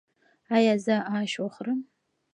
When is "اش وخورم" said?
1.17-1.79